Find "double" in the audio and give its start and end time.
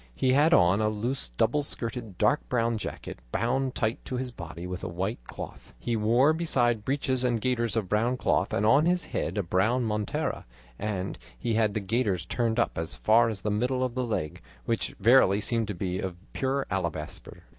1.29-1.61